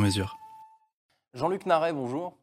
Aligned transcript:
mesure. 0.00 0.38
Jean-Luc 1.34 1.66
Naret, 1.66 1.92
bonjour. 1.92 2.36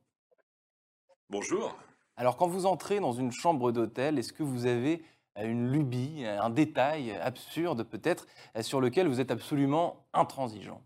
Bonjour. 1.29 1.77
Alors, 2.15 2.37
quand 2.37 2.47
vous 2.47 2.65
entrez 2.65 2.99
dans 2.99 3.11
une 3.11 3.31
chambre 3.31 3.71
d'hôtel, 3.71 4.17
est-ce 4.17 4.31
que 4.31 4.43
vous 4.43 4.65
avez 4.65 5.03
euh, 5.37 5.43
une 5.43 5.71
lubie, 5.71 6.25
un 6.25 6.49
détail 6.49 7.11
absurde 7.11 7.83
peut-être, 7.83 8.25
euh, 8.55 8.61
sur 8.61 8.79
lequel 8.79 9.07
vous 9.07 9.19
êtes 9.19 9.31
absolument 9.31 10.07
intransigeant? 10.13 10.81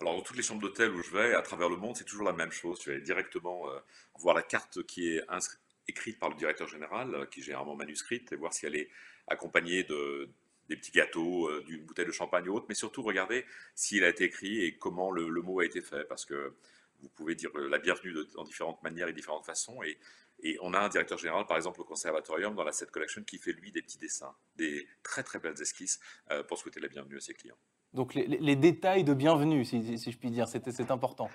Alors, 0.00 0.16
dans 0.16 0.22
toutes 0.22 0.36
les 0.36 0.42
chambres 0.42 0.60
d'hôtel 0.60 0.90
où 0.90 1.02
je 1.02 1.10
vais, 1.10 1.34
à 1.34 1.42
travers 1.42 1.68
le 1.68 1.76
monde, 1.76 1.96
c'est 1.96 2.04
toujours 2.04 2.26
la 2.26 2.32
même 2.32 2.50
chose. 2.50 2.80
Je 2.84 2.90
vais 2.90 3.00
directement 3.00 3.68
euh, 3.70 3.78
voir 4.18 4.34
la 4.34 4.42
carte 4.42 4.82
qui 4.82 5.08
est 5.08 5.22
inscrite 5.28 5.60
écrite 5.88 6.18
par 6.18 6.30
le 6.30 6.36
directeur 6.36 6.68
général, 6.68 7.14
euh, 7.14 7.26
qui 7.26 7.40
est 7.40 7.42
généralement 7.42 7.76
manuscrite, 7.76 8.32
et 8.32 8.36
voir 8.36 8.52
si 8.52 8.66
elle 8.66 8.76
est 8.76 8.90
accompagnée 9.28 9.84
de, 9.84 10.28
des 10.68 10.76
petits 10.76 10.92
gâteaux, 10.92 11.48
euh, 11.48 11.62
d'une 11.66 11.84
bouteille 11.84 12.06
de 12.06 12.12
champagne 12.12 12.48
ou 12.48 12.54
autre, 12.54 12.66
mais 12.68 12.74
surtout 12.74 13.02
regarder 13.02 13.44
s'il 13.74 14.04
a 14.04 14.08
été 14.08 14.24
écrit 14.24 14.64
et 14.64 14.76
comment 14.76 15.10
le, 15.10 15.28
le, 15.28 15.42
mot 15.42 15.60
a 15.60 15.64
été 15.64 15.80
fait, 15.80 16.04
parce 16.04 16.24
que 16.24 16.54
vous 17.00 17.08
pouvez 17.10 17.34
dire 17.34 17.50
la 17.56 17.78
bienvenue 17.78 18.12
de, 18.12 18.26
en 18.36 18.44
différentes 18.44 18.82
manières 18.82 19.08
et 19.08 19.12
différentes 19.12 19.44
façons, 19.44 19.82
et, 19.82 19.98
et, 20.42 20.58
on 20.60 20.74
a 20.74 20.80
un 20.80 20.88
directeur 20.88 21.18
général, 21.18 21.46
par 21.46 21.56
exemple 21.56 21.80
au 21.80 21.84
conservatorium, 21.84 22.54
dans 22.54 22.64
la 22.64 22.72
Set 22.72 22.90
Collection, 22.90 23.22
qui 23.22 23.38
fait 23.38 23.52
lui 23.52 23.72
des 23.72 23.82
petits 23.82 23.98
dessins, 23.98 24.34
des 24.56 24.86
très 25.02 25.22
très 25.22 25.38
belles 25.38 25.60
esquisses 25.60 26.00
euh, 26.30 26.42
pour 26.42 26.58
souhaiter 26.58 26.80
la 26.80 26.88
bienvenue 26.88 27.16
à 27.16 27.20
ses 27.20 27.34
clients. 27.34 27.58
Donc 27.92 28.14
les, 28.14 28.26
les 28.26 28.56
détails 28.56 29.04
de 29.04 29.14
bienvenue, 29.14 29.64
si, 29.64 29.98
si 29.98 30.12
je 30.12 30.18
puis 30.18 30.30
dire, 30.30 30.48
c'est 30.48 30.90
important. 30.90 31.30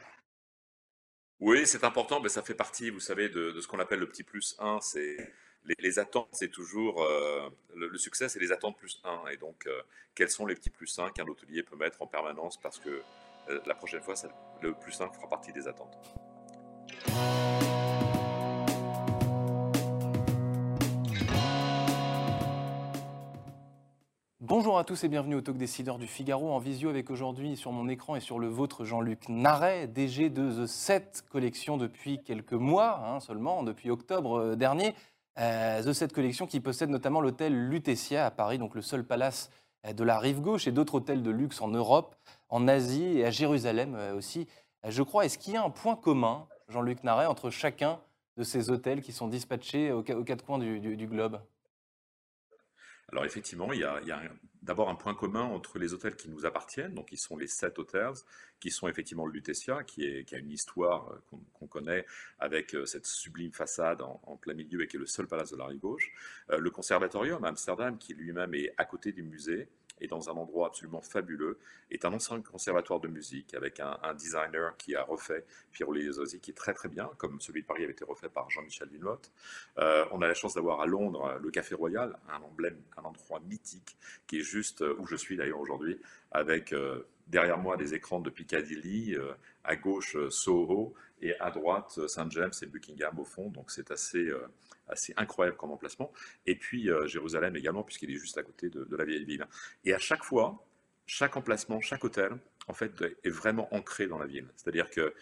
Oui, 1.42 1.66
c'est 1.66 1.84
important, 1.84 2.22
mais 2.22 2.30
ça 2.30 2.44
fait 2.44 2.54
partie, 2.54 2.92
vous 2.92 3.00
savez, 3.00 3.28
de, 3.28 3.50
de 3.52 3.62
ce 3.62 3.68
qu'on 3.68 3.80
appelle 3.80 4.00
le 4.00 4.08
petit 4.08 4.24
plus 4.24 4.56
1. 4.60 4.80
C'est 4.80 5.18
les, 5.66 6.00
attentes, 6.00 6.30
c'est 6.32 6.50
toujours 6.50 7.04
euh, 7.04 7.50
le, 7.76 7.98
succès, 7.98 8.30
c'est 8.30 8.40
les 8.40 8.52
attentes 8.52 8.78
plus 8.78 9.02
1. 9.04 9.30
Et 9.32 9.38
donc, 9.38 9.68
euh, 9.68 9.82
quels 10.16 10.30
sont 10.30 10.46
les 10.46 10.56
petits 10.56 10.70
plus 10.70 10.98
1 10.98 11.10
qu'un 11.12 11.28
hôtelier 11.28 11.64
peut 11.64 11.76
mettre 11.76 12.02
en 12.02 12.08
permanence 12.08 12.58
parce 12.58 12.80
que 12.80 13.02
euh, 13.50 13.60
la 13.66 13.76
prochaine 13.76 14.02
fois, 14.02 14.16
le 14.62 14.74
plus 14.74 15.00
1 15.00 15.10
fera 15.10 15.28
partie 15.28 15.52
des 15.52 15.68
attentes. 15.68 15.98
Bonjour 24.40 24.78
à 24.78 24.84
tous 24.84 25.06
et 25.06 25.08
bienvenue 25.08 25.36
au 25.36 25.42
Talk 25.42 25.56
Décideur 25.56 25.98
du 25.98 26.08
Figaro 26.08 26.52
en 26.52 26.60
visio 26.60 26.90
avec 26.90 27.10
aujourd'hui 27.10 27.56
sur 27.56 27.72
mon 27.72 27.88
écran 27.88 28.18
et 28.18 28.20
sur 28.20 28.38
le 28.38 28.48
vôtre 28.48 28.84
Jean-Luc 28.84 29.30
Naret, 29.30 29.88
DG 29.88 30.30
de 30.30 30.66
The 30.66 30.68
7 30.68 31.24
Collection 31.30 31.78
depuis 31.78 32.22
quelques 32.22 32.52
mois 32.52 33.00
hein, 33.06 33.22
seulement, 33.22 33.64
depuis 33.64 33.90
octobre 33.90 34.56
dernier. 34.56 34.94
Euh, 35.42 35.84
The 35.84 35.94
7 35.94 36.14
Collection 36.14 36.46
qui 36.46 36.60
possède 36.60 36.90
notamment 36.90 37.20
l'hôtel 37.20 37.70
Lutetia 37.70 38.26
à 38.28 38.32
Paris, 38.32 38.60
donc 38.60 38.76
le 38.76 38.82
seul 38.82 39.04
palace 39.04 39.50
euh, 39.88 39.94
de 39.94 40.04
la 40.04 40.20
rive 40.20 40.40
gauche 40.40 40.68
et 40.68 40.72
d'autres 40.72 40.96
hôtels 40.96 41.24
de 41.24 41.32
luxe 41.32 41.62
en 41.62 41.70
Europe, 41.70 42.16
en 42.50 42.68
Asie 42.68 43.18
et 43.18 43.26
à 43.26 43.32
Jérusalem 43.32 43.96
aussi. 44.16 44.48
Je 44.88 45.02
crois, 45.04 45.26
est-ce 45.26 45.38
qu'il 45.38 45.54
y 45.54 45.58
a 45.58 45.64
un 45.64 45.70
point 45.70 45.96
commun, 45.96 46.48
Jean-Luc 46.68 47.04
Naret, 47.04 47.26
entre 47.26 47.50
chacun 47.50 48.00
de 48.38 48.44
ces 48.44 48.70
hôtels 48.70 49.02
qui 49.02 49.12
sont 49.12 49.28
dispatchés 49.28 49.92
aux, 49.92 50.04
quatre 50.04 50.46
coins 50.46 50.60
du, 50.60 51.08
globe? 51.08 51.42
Alors 53.12 53.26
effectivement, 53.26 53.72
il 53.74 53.80
y 53.80 53.84
a, 53.84 53.96
a 53.96 54.22
d'abord 54.62 54.90
un 54.90 54.96
point 54.96 55.16
commun 55.16 55.44
entre 55.44 55.80
les 55.80 55.94
hôtels 55.94 56.16
qui 56.16 56.30
nous 56.30 56.46
appartiennent, 56.46 56.94
donc 56.94 57.10
qui 57.10 57.18
sont 57.18 57.38
les 57.38 57.48
sept 57.48 57.80
hôtels, 57.80 58.14
qui 58.60 58.70
sont 58.70 58.88
effectivement 58.88 59.26
le 59.26 59.34
Lutetia, 59.34 59.84
qui, 59.84 60.06
a 60.06 60.38
une 60.38 60.52
histoire 60.52 61.20
qu'on 61.30 61.38
qu 61.38 61.68
connaît 61.68 62.06
avec 62.40 62.76
cette 62.86 63.06
sublime 63.08 63.52
façade 63.52 64.02
en, 64.02 64.22
en, 64.24 64.38
plein 64.38 64.54
milieu 64.54 64.84
et 64.84 64.88
qui 64.88 64.98
est 64.98 65.00
le 65.00 65.08
seul 65.08 65.28
palace 65.28 65.52
de 65.52 65.58
la 65.58 65.66
rive 65.66 65.80
gauche. 65.80 66.12
Euh, 66.52 66.60
le 66.60 66.70
Conservatorium 66.70 67.44
à 67.44 67.50
Amsterdam, 67.50 67.98
qui 67.98 68.14
lui-même 68.14 68.54
est 68.54 68.74
à 68.78 68.86
côté 68.86 69.12
du 69.12 69.24
musée, 69.24 69.68
et 70.02 70.08
dans 70.08 70.30
un 70.30 70.34
endroit 70.34 70.68
absolument 70.68 71.02
fabuleux, 71.02 71.58
est 71.90 72.06
un 72.06 72.14
ancien 72.14 72.42
conservatoire 72.42 73.00
de 73.00 73.08
musique 73.08 73.54
avec 73.54 73.80
un, 73.80 73.98
designer 74.14 74.76
qui 74.78 74.96
a 74.96 75.04
refait 75.04 75.46
Pierre 75.72 75.92
Léozosi, 75.92 76.40
qui 76.40 76.52
est 76.52 76.56
très 76.56 76.74
très 76.74 76.90
bien, 76.90 77.10
comme 77.18 77.40
celui 77.40 77.62
de 77.62 77.68
Paris 77.68 77.84
avait 77.84 77.94
été 77.94 78.04
refait 78.04 78.30
par 78.30 78.50
Jean-Michel 78.50 78.90
Villemotte. 78.90 79.32
Euh, 79.78 80.06
on 80.12 80.22
a 80.22 80.28
la 80.28 80.34
chance 80.34 80.56
d'avoir 80.56 80.82
à 80.82 80.86
Londres 80.86 81.40
le 81.42 81.52
Café 81.52 81.76
Royal, 81.76 82.18
un 82.30 82.42
emblème, 82.42 82.82
un 82.98 83.04
endroit 83.04 83.40
mythique, 83.42 83.96
qui 84.28 84.40
est 84.40 84.44
juste 84.44 84.82
où 84.82 85.06
je 85.06 85.16
suis 85.16 85.38
d'ailleurs 85.38 85.60
aujourd'hui, 85.60 86.00
avec 86.32 86.74
euh, 86.74 87.06
derrière 87.32 87.58
moi 87.58 87.78
des 87.78 87.94
écrans 87.94 88.20
de 88.20 88.30
Piccadilly, 88.30 89.16
euh, 89.16 89.34
à 89.64 89.76
gauche 89.76 90.18
Soho, 90.30 90.94
et 91.22 91.40
à 91.40 91.50
droite 91.52 92.00
Saint 92.08 92.30
James 92.30 92.52
et 92.62 92.66
Buckingham 92.66 93.18
au 93.20 93.24
fond, 93.24 93.50
donc 93.50 93.72
c'est 93.72 93.92
assez, 93.92 94.28
euh, 94.28 94.48
incroyable 95.16 95.58
comme 95.58 95.72
emplacement. 95.72 96.12
Et 96.46 96.56
puis 96.56 96.90
euh, 96.90 97.08
Jérusalem 97.08 97.56
également, 97.56 97.84
puisqu'il 97.84 98.12
est 98.12 98.18
juste 98.18 98.38
à 98.38 98.44
côté 98.44 98.70
de, 98.70 98.86
la 98.96 99.06
vieille 99.06 99.24
ville. 99.24 99.46
Et 99.86 99.94
à 99.94 100.00
chaque 100.00 100.24
fois, 100.24 100.66
chaque 101.06 101.38
emplacement, 101.38 101.80
chaque 101.80 102.04
hôtel, 102.04 102.38
en 102.68 102.74
fait, 102.74 102.92
est 103.24 103.30
vraiment 103.30 103.74
ancré 103.74 104.08
dans 104.08 104.18
la 104.18 104.26
ville. 104.26 104.48
C'est-à-dire 104.56 104.90
que 104.90 105.14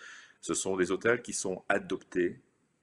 ce 0.42 0.54
sont 0.54 0.76
des 0.78 0.92
hôtels 0.92 1.22
qui 1.22 1.34
sont 1.34 1.64
adoptés 1.70 2.40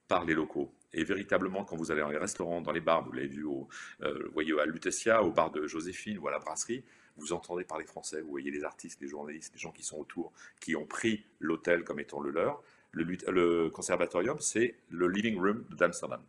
par 0.08 0.24
les 0.24 0.34
locaux. 0.34 0.72
Et 0.92 1.04
véritablement, 1.04 1.64
quand 1.64 1.76
vous 1.76 1.90
allez 1.90 2.00
dans 2.00 2.08
les 2.08 2.18
restaurants, 2.18 2.60
dans 2.60 2.72
les 2.72 2.80
bars, 2.80 3.04
vous 3.04 3.12
l'avez 3.12 3.28
vu 3.28 3.44
au, 3.44 3.68
euh, 4.02 4.28
voyez, 4.32 4.58
à 4.58 4.64
Lutetia, 4.64 5.22
au 5.22 5.30
bar 5.30 5.50
de 5.50 5.66
Joséphine 5.66 6.18
ou 6.18 6.28
à 6.28 6.30
la 6.30 6.38
brasserie, 6.38 6.84
vous 7.16 7.32
entendez 7.32 7.64
parler 7.64 7.84
français, 7.84 8.20
vous 8.20 8.30
voyez 8.30 8.50
les 8.50 8.64
artistes, 8.64 9.00
les 9.00 9.08
journalistes, 9.08 9.54
les 9.54 9.60
gens 9.60 9.72
qui 9.72 9.82
sont 9.82 9.98
autour, 9.98 10.32
qui 10.60 10.76
ont 10.76 10.86
pris 10.86 11.24
l'hôtel 11.40 11.84
comme 11.84 12.00
étant 12.00 12.20
le 12.20 12.30
leur. 12.30 12.62
Le, 12.92 13.04
le 13.04 13.68
conservatorium, 13.68 14.38
c'est 14.40 14.74
le 14.88 15.08
living 15.08 15.38
room 15.38 15.64
d'Amsterdam. 15.70 16.22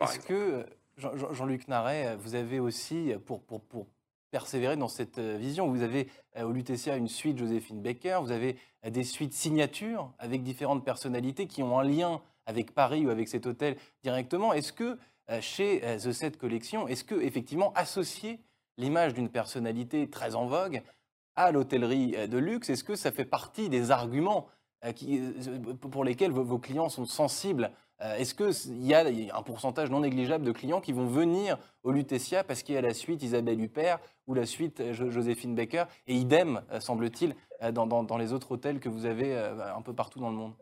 Est-ce 0.00 0.20
que, 0.20 0.66
Jean-Luc 0.98 1.68
Naret, 1.68 2.16
vous 2.16 2.34
avez 2.34 2.60
aussi, 2.60 3.12
pour, 3.24 3.42
pour, 3.42 3.62
pour, 3.62 3.86
persévérer 4.30 4.76
dans 4.76 4.88
cette 4.88 5.20
vision, 5.20 5.68
vous 5.68 5.82
avez 5.82 6.08
au 6.36 6.50
Lutetia 6.50 6.96
une 6.96 7.06
suite 7.06 7.38
Joséphine 7.38 7.80
Baker, 7.80 8.18
vous 8.20 8.32
avez 8.32 8.56
des 8.84 9.04
suites 9.04 9.32
signatures 9.32 10.12
avec 10.18 10.42
différentes 10.42 10.84
personnalités 10.84 11.46
qui 11.46 11.62
ont 11.62 11.78
un 11.78 11.84
lien 11.84 12.20
avec 12.46 12.74
Paris 12.74 13.06
ou 13.06 13.10
avec 13.10 13.28
cet 13.28 13.46
hôtel 13.46 13.76
directement. 14.02 14.52
Est-ce 14.52 14.72
que 14.72 14.98
chez 15.40 15.80
The 15.80 16.12
Set 16.12 16.36
Collection, 16.36 16.86
est-ce 16.86 17.04
que 17.04 17.14
effectivement 17.14 17.72
associer 17.74 18.40
l'image 18.76 19.14
d'une 19.14 19.28
personnalité 19.28 20.10
très 20.10 20.34
en 20.34 20.46
vogue 20.46 20.82
à 21.36 21.50
l'hôtellerie 21.50 22.28
de 22.28 22.38
luxe, 22.38 22.70
est-ce 22.70 22.84
que 22.84 22.94
ça 22.94 23.10
fait 23.10 23.24
partie 23.24 23.68
des 23.68 23.90
arguments 23.90 24.48
pour 25.80 26.04
lesquels 26.04 26.30
vos 26.30 26.58
clients 26.58 26.88
sont 26.88 27.06
sensibles? 27.06 27.70
Est-ce 28.00 28.34
qu'il 28.34 28.84
y 28.84 28.94
a 28.94 29.04
un 29.36 29.42
pourcentage 29.42 29.90
non 29.90 30.00
négligeable 30.00 30.44
de 30.44 30.52
clients 30.52 30.80
qui 30.80 30.92
vont 30.92 31.06
venir 31.06 31.58
au 31.84 31.92
Lutetia 31.92 32.44
parce 32.44 32.62
qu'il 32.62 32.74
y 32.74 32.78
a 32.78 32.82
la 32.82 32.92
suite 32.92 33.22
Isabelle 33.22 33.60
Huppert 33.60 33.98
ou 34.26 34.34
la 34.34 34.46
suite 34.46 34.92
Joséphine 34.92 35.54
Baker 35.54 35.84
Et 36.06 36.14
idem, 36.14 36.62
semble-t-il, 36.80 37.34
dans, 37.72 38.18
les 38.18 38.32
autres 38.32 38.52
hôtels 38.52 38.80
que 38.80 38.88
vous 38.88 39.06
avez 39.06 39.36
un 39.36 39.82
peu 39.82 39.94
partout 39.94 40.20
dans 40.20 40.30
le 40.30 40.36
monde? 40.36 40.54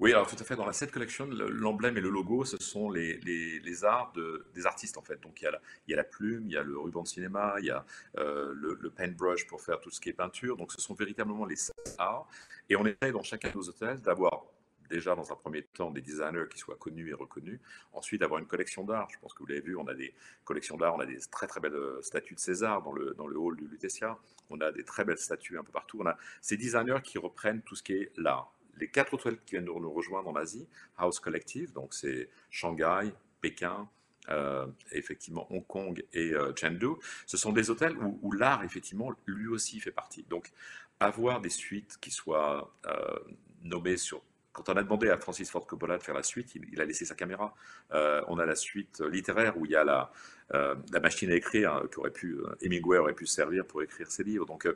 Oui, 0.00 0.12
alors 0.12 0.26
tout 0.26 0.36
à 0.38 0.44
fait. 0.44 0.56
Dans 0.56 0.66
la 0.66 0.72
Set 0.72 0.90
Collection, 0.90 1.26
l'emblème 1.26 1.96
et 1.96 2.00
le 2.00 2.10
logo, 2.10 2.44
ce 2.44 2.56
sont 2.58 2.90
les, 2.90 3.84
arts 3.84 4.12
de, 4.12 4.46
des 4.54 4.66
artistes 4.66 4.98
en 4.98 5.02
fait. 5.02 5.20
Donc 5.20 5.40
il 5.40 5.44
y, 5.44 5.92
a 5.92 5.96
la, 5.96 6.04
plume, 6.04 6.44
il 6.46 6.52
y 6.52 6.56
a 6.56 6.62
le 6.62 6.76
ruban 6.78 7.02
de 7.02 7.08
cinéma, 7.08 7.54
il 7.60 7.66
y 7.66 7.70
a 7.70 7.84
euh, 8.18 8.52
le, 8.54 8.90
paintbrush 8.90 9.46
pour 9.46 9.60
faire 9.60 9.80
tout 9.80 9.90
ce 9.90 10.00
qui 10.00 10.08
est 10.08 10.12
peinture. 10.12 10.56
Donc 10.56 10.72
ce 10.72 10.80
sont 10.80 10.94
véritablement 10.94 11.44
les 11.44 11.56
arts. 11.98 12.26
Et 12.68 12.76
on 12.76 12.84
essaie 12.86 13.12
dans 13.12 13.22
chacun 13.22 13.50
de 13.50 13.56
nos 13.56 13.68
hôtels 13.68 14.00
d'avoir 14.00 14.44
déjà 14.90 15.14
dans 15.14 15.32
un 15.32 15.36
premier 15.36 15.62
temps 15.62 15.90
des 15.90 16.02
designers 16.02 16.46
qui 16.50 16.58
soient 16.58 16.76
connus 16.76 17.10
et 17.10 17.14
reconnus, 17.14 17.58
ensuite 17.92 18.22
avoir 18.22 18.40
une 18.40 18.46
collection 18.46 18.84
d'art. 18.84 19.08
Je 19.10 19.18
pense 19.18 19.32
que 19.32 19.38
vous 19.38 19.46
l'avez 19.46 19.60
vu, 19.60 19.76
on 19.76 19.86
a 19.86 19.94
des 19.94 20.12
collections 20.44 20.76
d'art, 20.76 20.94
on 20.94 21.00
a 21.00 21.06
des 21.06 21.18
très 21.30 21.46
très 21.46 21.60
belles 21.60 21.78
statues 22.02 22.34
de 22.34 22.40
César 22.40 22.82
dans 22.82 22.92
le, 22.92 23.14
dans 23.14 23.26
le 23.26 23.38
hall 23.38 23.56
du 23.56 23.66
Lutetia, 23.66 24.18
on 24.50 24.60
a 24.60 24.72
des 24.72 24.84
très 24.84 25.04
belles 25.04 25.18
statues 25.18 25.58
un 25.58 25.64
peu 25.64 25.72
partout. 25.72 25.98
On 26.00 26.06
a 26.06 26.16
ces 26.40 26.56
designers 26.56 27.00
qui 27.02 27.18
reprennent 27.18 27.62
tout 27.62 27.76
ce 27.76 27.82
qui 27.82 27.94
est 27.94 28.12
l'art 28.16 28.53
les 28.78 28.88
quatre 28.88 29.14
hôtels 29.14 29.38
qui 29.44 29.52
viennent 29.52 29.64
nous 29.64 29.92
rejoindre 29.92 30.28
en 30.28 30.36
Asie, 30.36 30.66
House 30.96 31.20
Collective, 31.20 31.72
donc 31.72 31.94
c'est 31.94 32.28
Shanghai, 32.50 33.12
Pékin, 33.40 33.88
euh, 34.30 34.66
effectivement 34.92 35.46
Hong 35.52 35.66
Kong 35.66 36.02
et 36.14 36.32
euh, 36.32 36.54
Chengdu, 36.56 36.94
ce 37.26 37.36
sont 37.36 37.52
des 37.52 37.68
hôtels 37.68 37.94
où, 37.98 38.32
l'art, 38.32 38.64
effectivement, 38.64 39.12
lui 39.26 39.48
aussi 39.48 39.80
fait 39.80 39.90
partie. 39.90 40.24
Donc, 40.30 40.50
avoir 40.98 41.42
des 41.42 41.50
suites 41.50 41.98
qui 42.00 42.10
soient 42.10 42.72
euh, 42.86 43.18
nommées 43.62 43.98
sur 43.98 44.22
quand 44.54 44.68
on 44.68 44.74
a 44.74 44.84
demandé 44.84 45.10
à 45.10 45.18
Francis 45.18 45.50
Ford 45.50 45.66
Coppola 45.66 45.98
de 45.98 46.02
faire 46.04 46.14
la 46.14 46.22
suite, 46.22 46.54
il, 46.54 46.80
a 46.80 46.84
laissé 46.84 47.04
sa 47.04 47.16
caméra. 47.16 47.56
On 47.90 48.38
a 48.38 48.46
la 48.46 48.54
suite 48.54 49.00
littéraire 49.00 49.58
où 49.58 49.66
il 49.66 49.72
y 49.72 49.74
a 49.74 49.82
la, 49.82 50.12
la 50.52 51.00
machine 51.00 51.28
à 51.32 51.34
écrire 51.34 51.74
hein, 51.74 51.82
aurait 51.96 52.12
pu, 52.12 52.38
Hemingway 52.60 52.98
aurait 52.98 53.14
pu 53.14 53.26
servir 53.26 53.66
pour 53.66 53.82
écrire 53.82 54.08
ses 54.12 54.22
livres. 54.22 54.46
Donc, 54.46 54.68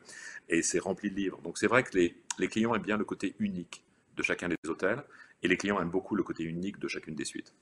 et 0.49 0.63
c'est 0.63 0.81
rempli 0.81 1.13
de 1.13 1.15
livres. 1.15 1.41
Donc 1.43 1.59
c'est 1.59 1.69
vrai 1.69 1.85
que 1.85 1.97
les, 1.97 2.17
les, 2.41 2.49
clients 2.49 2.75
aiment 2.75 2.83
bien 2.83 2.97
le 2.97 3.05
côté 3.05 3.37
unique 3.39 3.85
de 4.19 4.23
chacun 4.23 4.49
des 4.49 4.57
hôtels 4.69 5.03
et 5.43 5.49
les 5.49 5.57
clients 5.57 5.81
aiment 5.81 5.91
beaucoup 5.91 6.15
le 6.15 6.23
côté 6.23 6.45
unique 6.45 6.79
de 6.79 6.89
chacune 6.89 7.15
des 7.15 7.25
suites. 7.25 7.55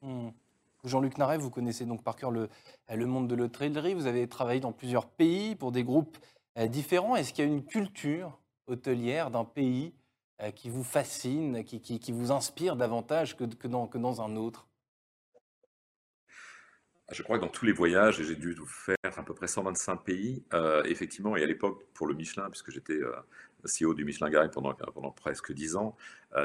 Hmm. 0.00 0.30
Jean-Luc 0.84 1.18
Naret, 1.18 1.38
vous 1.38 1.50
connaissez 1.50 1.84
donc 1.84 2.02
par 2.04 2.16
cœur 2.16 2.30
le, 2.30 2.48
le 2.94 3.06
monde 3.06 3.28
de 3.28 3.34
l'hôtellerie. 3.34 3.94
Vous 3.94 4.06
avez 4.06 4.28
travaillé 4.28 4.60
dans 4.60 4.72
plusieurs 4.72 5.08
pays 5.08 5.56
pour 5.56 5.72
des 5.72 5.82
groupes 5.82 6.16
différents. 6.66 7.16
Est-ce 7.16 7.32
qu'il 7.32 7.44
y 7.44 7.48
a 7.48 7.50
une 7.50 7.64
culture 7.64 8.38
hôtelière 8.68 9.30
d'un 9.30 9.44
pays 9.44 9.92
euh, 10.40 10.52
qui 10.52 10.70
vous 10.70 10.84
fascine, 10.84 11.64
qui, 11.64 11.80
qui, 11.80 12.12
vous 12.12 12.30
inspire 12.30 12.76
davantage 12.76 13.36
que, 13.36 13.44
que, 13.44 13.66
dans, 13.66 13.88
que 13.88 13.98
dans 13.98 14.22
un 14.22 14.36
autre? 14.36 14.67
Je 17.10 17.22
crois 17.22 17.38
que 17.38 17.44
dans 17.44 17.50
tous 17.50 17.64
les 17.64 17.72
voyages, 17.72 18.22
j'ai 18.22 18.36
dû 18.36 18.54
faire 18.66 18.96
à 19.02 19.22
peu 19.22 19.34
près 19.34 19.46
125 19.46 19.96
pays, 20.04 20.42
euh, 20.52 20.82
effectivement, 20.84 21.36
et 21.36 21.42
à 21.42 21.46
l'époque, 21.46 21.86
pour 21.94 22.06
le 22.06 22.14
Michelin, 22.14 22.50
puisque 22.50 22.70
j'étais 22.70 23.00
euh, 23.00 23.12
CEO 23.64 23.94
du 23.94 24.04
Michelin 24.04 24.28
Guide 24.28 24.50
pendant, 24.52 24.74
pendant 24.74 25.10
presque 25.10 25.52
10 25.52 25.76
ans, 25.76 25.96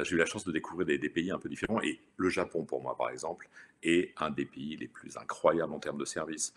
j'ai 0.03 0.15
eu 0.15 0.17
la 0.17 0.25
chance 0.25 0.45
de 0.45 0.51
découvrir 0.51 0.85
des, 0.85 1.09
pays 1.09 1.31
un 1.31 1.37
peu 1.37 1.49
différents. 1.49 1.81
Et 1.81 1.99
le 2.17 2.29
Japon, 2.29 2.63
pour 2.63 2.81
moi, 2.81 2.95
par 2.97 3.09
exemple, 3.09 3.49
est 3.83 4.13
un 4.17 4.31
des 4.31 4.45
pays 4.45 4.77
les 4.77 4.87
plus 4.87 5.17
incroyables 5.17 5.73
en 5.73 5.79
termes 5.79 5.97
de 5.97 6.05
service. 6.05 6.53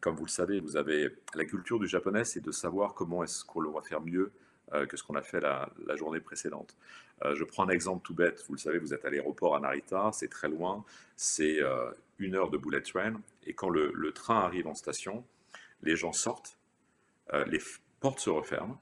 comme 0.00 0.14
vous 0.14 0.26
le 0.26 0.30
savez, 0.30 0.60
vous 0.60 0.76
avez 0.76 1.08
la 1.34 1.44
culture 1.46 1.80
du 1.80 1.88
japonais, 1.88 2.24
c'est 2.24 2.44
de 2.44 2.52
savoir 2.52 2.94
comment 2.94 3.24
est-ce 3.24 3.44
qu'on 3.44 3.62
va 3.70 3.80
faire 3.80 4.02
mieux 4.02 4.30
euh, 4.30 4.43
que 4.72 4.96
ce 4.96 5.02
qu'on 5.02 5.14
a 5.14 5.22
fait 5.22 5.40
la, 5.40 5.68
journée 5.96 6.20
précédente. 6.20 6.76
Euh, 7.24 7.34
je 7.34 7.44
prends 7.44 7.64
un 7.64 7.68
exemple 7.68 8.04
tout 8.04 8.14
bête. 8.14 8.44
Vous 8.48 8.54
le 8.54 8.58
savez, 8.58 8.78
vous 8.78 8.92
êtes 8.92 9.04
à 9.04 9.10
l'aéroport 9.10 9.54
à 9.54 9.60
Narita, 9.60 10.10
c'est 10.12 10.28
très 10.28 10.48
loin, 10.48 10.84
c'est 11.16 11.62
euh, 11.62 11.90
une 12.18 12.34
heure 12.34 12.50
de 12.50 12.58
bullet 12.58 12.80
train. 12.80 13.20
Et 13.46 13.54
quand 13.54 13.68
le, 13.68 14.12
train 14.12 14.40
arrive 14.40 14.66
en 14.66 14.74
station, 14.74 15.24
les 15.82 15.96
gens 15.96 16.12
sortent, 16.12 16.58
les 17.46 17.60
portes 18.00 18.20
se 18.20 18.30
referment 18.30 18.80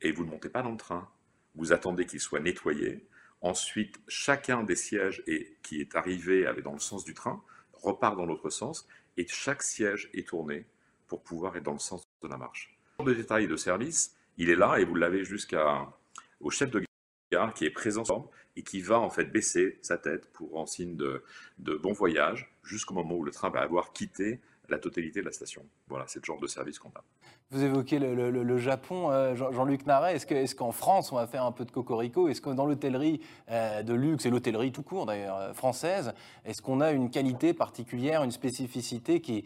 et 0.00 0.12
vous 0.12 0.24
ne 0.24 0.30
montez 0.30 0.48
pas 0.48 0.62
dans 0.62 0.70
le 0.70 0.76
train. 0.76 1.08
Vous 1.54 1.72
attendez 1.72 2.06
qu'il 2.06 2.20
soit 2.20 2.40
nettoyé. 2.40 3.06
Ensuite, 3.40 4.00
chacun 4.08 4.62
des 4.62 4.76
sièges 4.76 5.24
qui 5.62 5.80
est 5.80 5.94
arrivé 5.96 6.48
dans 6.62 6.72
le 6.72 6.78
sens 6.78 7.04
du 7.04 7.14
train 7.14 7.42
repart 7.82 8.16
dans 8.16 8.26
l'autre 8.26 8.50
sens 8.50 8.86
et 9.16 9.26
chaque 9.26 9.62
siège 9.62 10.10
est 10.14 10.28
tourné 10.28 10.66
pour 11.08 11.22
pouvoir 11.22 11.56
être 11.56 11.64
dans 11.64 11.72
le 11.72 11.78
sens 11.78 12.08
de 12.22 12.28
la 12.28 12.36
marche. 12.36 12.76
De 13.00 13.12
détails 13.12 13.48
de 13.48 13.56
service, 13.56 14.16
il 14.38 14.50
est 14.50 14.56
là 14.56 14.78
et 14.78 14.84
vous 14.84 14.94
l'avez 14.94 15.24
jusqu'au 15.24 16.50
chef 16.50 16.70
de 16.70 16.82
gare 17.30 17.54
qui 17.54 17.64
est 17.64 17.70
présent 17.70 18.30
et 18.56 18.62
qui 18.62 18.80
va 18.80 19.00
en 19.00 19.10
fait 19.10 19.24
baisser 19.24 19.78
sa 19.82 19.98
tête 19.98 20.30
pour 20.32 20.58
en 20.58 20.66
signe 20.66 20.96
de, 20.96 21.24
bon 21.58 21.92
voyage 21.92 22.52
jusqu'au 22.62 22.94
moment 22.94 23.14
où 23.14 23.24
le 23.24 23.30
train 23.30 23.50
va 23.50 23.60
avoir 23.60 23.92
quitté 23.92 24.40
la 24.68 24.78
totalité 24.78 25.20
de 25.20 25.26
la 25.26 25.32
station. 25.32 25.66
Voilà, 25.88 26.04
c'est 26.06 26.20
le 26.20 26.24
genre 26.24 26.40
de 26.40 26.46
service 26.46 26.78
qu'on 26.78 26.90
a. 26.90 27.02
Vous 27.50 27.62
évoquez 27.62 27.98
le, 27.98 28.56
Japon, 28.56 29.10
euh, 29.10 29.34
Jean-Luc 29.34 29.84
Naret. 29.84 30.14
Est-ce 30.16 30.54
qu'en 30.54 30.72
France, 30.72 31.12
on 31.12 31.16
va 31.16 31.26
faire 31.26 31.44
un 31.44 31.52
peu 31.52 31.66
de 31.66 31.70
cocorico? 31.70 32.28
Est-ce 32.28 32.40
que 32.40 32.48
dans 32.48 32.64
l'hôtellerie 32.64 33.20
euh, 33.50 33.82
de 33.82 33.92
luxe 33.92 34.24
et 34.24 34.30
l'hôtellerie 34.30 34.72
tout 34.72 34.82
court 34.82 35.04
d'ailleurs 35.04 35.36
euh, 35.36 35.52
française, 35.52 36.14
est-ce 36.46 36.62
qu'on 36.62 36.80
a 36.80 36.92
une 36.92 37.10
qualité 37.10 37.52
particulière, 37.52 38.22
une 38.22 38.30
spécificité 38.30 39.20
qui, 39.20 39.44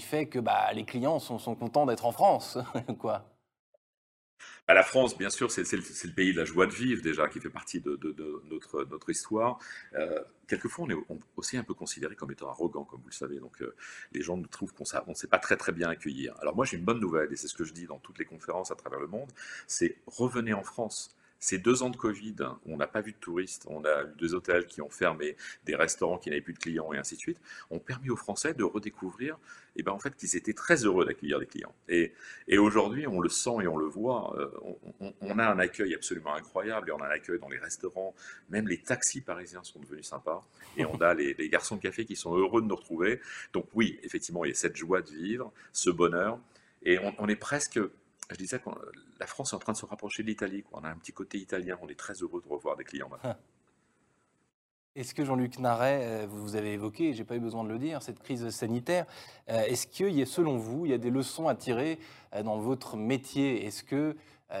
fait 0.00 0.26
que 0.26 0.38
bah, 0.38 0.72
les 0.72 0.84
clients 0.84 1.18
sont, 1.18 1.40
sont 1.40 1.56
contents 1.56 1.86
d'être 1.86 2.06
en 2.06 2.12
France 2.12 2.58
quoi? 2.98 3.24
À 4.70 4.74
la 4.74 4.84
France, 4.84 5.18
bien 5.18 5.30
sûr, 5.30 5.50
c'est 5.50 5.68
le, 5.72 6.12
pays 6.12 6.32
de 6.32 6.38
la 6.38 6.44
joie 6.44 6.64
de 6.66 6.72
vivre 6.72 7.02
déjà, 7.02 7.26
qui 7.26 7.40
fait 7.40 7.50
partie 7.50 7.80
de, 7.80 7.98
notre, 8.88 9.10
histoire. 9.10 9.58
Euh, 9.94 10.22
quelquefois, 10.46 10.84
on 10.84 10.90
est 10.90 10.96
aussi 11.36 11.56
un 11.56 11.64
peu 11.64 11.74
considéré 11.74 12.14
comme 12.14 12.30
étant 12.30 12.48
arrogant, 12.48 12.84
comme 12.84 13.00
vous 13.00 13.08
le 13.08 13.12
savez. 13.12 13.40
Donc, 13.40 13.60
euh, 13.62 13.74
les 14.12 14.22
gens 14.22 14.36
nous 14.36 14.46
trouvent 14.46 14.72
qu'on 14.72 14.84
ne 15.08 15.14
sait 15.14 15.26
pas 15.26 15.40
très 15.40 15.56
très 15.56 15.72
bien 15.72 15.88
accueillir. 15.88 16.36
Alors 16.40 16.54
moi, 16.54 16.64
j'ai 16.64 16.76
une 16.76 16.84
bonne 16.84 17.00
nouvelle, 17.00 17.32
et 17.32 17.36
c'est 17.36 17.48
ce 17.48 17.54
que 17.54 17.64
je 17.64 17.72
dis 17.72 17.86
dans 17.86 17.98
toutes 17.98 18.20
les 18.20 18.24
conférences 18.24 18.70
à 18.70 18.76
travers 18.76 19.00
le 19.00 19.08
monde, 19.08 19.32
c'est 19.66 19.96
revenez 20.06 20.52
en 20.52 20.62
France. 20.62 21.16
Ces 21.40 21.58
deux 21.58 21.82
ans 21.82 21.88
de 21.88 21.96
Covid, 21.96 22.36
on 22.66 22.76
n'a 22.76 22.86
pas 22.86 23.00
vu 23.00 23.12
de 23.12 23.16
touristes, 23.16 23.66
on 23.68 23.84
a 23.84 24.04
eu 24.04 24.14
deux 24.18 24.34
hôtels 24.34 24.66
qui 24.66 24.82
ont 24.82 24.90
fermé, 24.90 25.36
des 25.64 25.74
restaurants 25.74 26.18
qui 26.18 26.28
n'avaient 26.28 26.42
plus 26.42 26.52
de 26.52 26.58
clients 26.58 26.92
et 26.92 26.98
ainsi 26.98 27.16
de 27.16 27.20
suite, 27.20 27.40
ont 27.70 27.78
permis 27.78 28.10
aux 28.10 28.16
Français 28.16 28.52
de 28.52 28.62
redécouvrir 28.62 29.38
eh 29.76 29.82
ben, 29.82 29.92
en 29.92 29.98
fait, 29.98 30.14
qu'ils 30.16 30.36
étaient 30.36 30.52
très 30.52 30.84
heureux 30.84 31.06
d'accueillir 31.06 31.38
des 31.38 31.46
clients. 31.46 31.74
Et, 31.88 32.12
et 32.48 32.58
aujourd'hui, 32.58 33.06
on 33.06 33.20
le 33.20 33.28
sent 33.28 33.62
et 33.62 33.66
on 33.66 33.76
le 33.76 33.86
voit, 33.86 34.36
euh, 34.38 34.50
on, 35.20 35.38
a 35.38 35.46
un 35.50 35.58
accueil 35.58 35.94
absolument 35.94 36.34
incroyable 36.34 36.90
et 36.90 36.92
on 36.92 37.00
a 37.00 37.06
un 37.06 37.10
accueil 37.10 37.38
dans 37.38 37.48
les 37.48 37.58
restaurants, 37.58 38.14
même 38.50 38.68
les 38.68 38.78
taxis 38.78 39.22
parisiens 39.22 39.62
sont 39.62 39.78
devenus 39.78 40.06
sympas 40.06 40.42
et 40.76 40.84
on 40.84 40.96
a 40.96 41.14
les, 41.14 41.48
garçons 41.48 41.76
de 41.76 41.80
café 41.80 42.04
qui 42.04 42.16
sont 42.16 42.36
heureux 42.36 42.60
de 42.60 42.66
nous 42.66 42.76
retrouver. 42.76 43.20
Donc 43.52 43.66
oui, 43.74 43.98
effectivement, 44.02 44.44
il 44.44 44.48
y 44.48 44.52
a 44.52 44.56
cette 44.56 44.76
joie 44.76 45.02
de 45.02 45.10
vivre, 45.10 45.52
ce 45.72 45.88
bonheur 45.88 46.38
et 46.82 46.98
on 47.18 47.28
est 47.28 47.36
presque 47.36 47.78
je 48.30 48.36
disais 48.36 48.58
que 48.58 48.70
la 49.18 49.26
France 49.26 49.52
est 49.52 49.56
en 49.56 49.58
train 49.58 49.72
de 49.72 49.78
se 49.78 49.86
rapprocher 49.86 50.22
de 50.22 50.28
l'Italie. 50.28 50.64
On 50.72 50.84
a 50.84 50.88
un 50.88 50.96
petit 50.96 51.12
côté 51.12 51.38
italien. 51.38 51.78
On 51.82 51.88
est 51.88 51.98
très 51.98 52.14
heureux 52.14 52.42
de 52.42 52.48
revoir 52.48 52.76
des 52.76 52.84
clients. 52.84 53.10
Est-ce 54.96 55.14
que 55.14 55.24
Jean-Luc 55.24 55.60
Naret, 55.60 56.00
euh, 56.02 56.26
vous 56.28 56.56
avez 56.56 56.72
évoqué, 56.72 57.14
j'ai 57.14 57.22
pas 57.22 57.36
eu 57.36 57.40
besoin 57.40 57.62
de 57.62 57.68
le 57.68 57.78
dire, 57.78 58.02
cette 58.02 58.18
crise 58.18 58.50
sanitaire, 58.50 59.06
euh, 59.48 59.62
est-ce 59.62 59.86
qu'il 59.86 60.10
y 60.10 60.20
a, 60.20 60.26
selon 60.26 60.56
vous, 60.56 60.84
il 60.84 60.90
y 60.90 60.94
a 60.94 60.98
des 60.98 61.10
leçons 61.10 61.46
à 61.46 61.54
tirer 61.54 62.00
euh, 62.34 62.42
dans 62.42 62.58
votre 62.58 62.96
métier? 62.96 63.64
Est-ce 63.64 63.84
que 63.84 63.94
euh, 63.94 64.14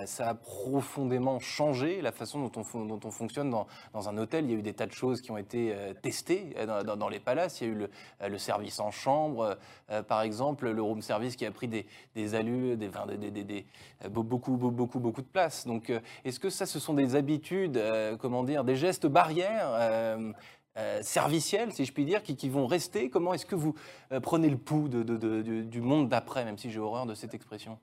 ça 0.06 0.28
a 0.28 0.34
profondément 0.34 1.38
changé 1.40 2.00
la 2.00 2.12
façon 2.12 2.40
dont 2.40 3.00
on, 3.04 3.10
fonctionne 3.10 3.50
dans, 3.50 3.66
un 4.08 4.16
hôtel. 4.18 4.44
Il 4.44 4.50
y 4.50 4.54
a 4.54 4.58
eu 4.58 4.62
des 4.62 4.72
tas 4.72 4.86
de 4.86 4.92
choses 4.92 5.20
qui 5.20 5.30
ont 5.30 5.36
été 5.36 5.72
euh, 5.74 5.92
testées 5.94 6.54
euh, 6.58 6.82
dans, 6.82 7.08
les 7.08 7.20
palaces. 7.20 7.60
Il 7.60 7.66
y 7.66 7.70
a 7.70 7.74
eu 7.74 7.88
le, 8.28 8.38
service 8.38 8.80
en 8.80 8.90
chambre, 8.90 9.58
par 10.08 10.22
exemple, 10.22 10.70
le 10.70 10.82
room 10.82 11.02
service 11.02 11.36
qui 11.36 11.44
a 11.44 11.50
pris 11.50 11.68
des, 11.68 11.86
des 12.14 12.34
allures, 12.34 12.76
des, 12.76 12.88
des, 13.30 13.66
beaucoup, 14.08 14.56
beaucoup, 14.56 14.98
beaucoup 14.98 15.22
de 15.22 15.26
place. 15.26 15.66
Donc, 15.66 15.92
est-ce 16.24 16.40
que 16.40 16.48
ça, 16.48 16.64
ce 16.66 16.78
sont 16.78 16.94
des 16.94 17.16
habitudes, 17.16 17.80
comment 18.18 18.44
dire, 18.44 18.64
des 18.64 18.76
gestes 18.76 19.06
barrières 19.06 20.16
serviciels, 21.02 21.72
si 21.72 21.84
je 21.84 21.92
puis 21.92 22.04
dire, 22.04 22.22
qui, 22.22 22.48
vont 22.48 22.66
rester? 22.66 23.10
Comment 23.10 23.34
est-ce 23.34 23.46
que 23.46 23.56
vous 23.56 23.74
prenez 24.22 24.48
le 24.48 24.56
pouls 24.56 24.88
du 24.88 25.80
monde 25.80 26.08
d'après, 26.08 26.44
même 26.44 26.56
si 26.56 26.70
j'ai 26.70 26.80
horreur 26.80 27.06
de 27.06 27.14
cette 27.14 27.34
expression? 27.34 27.78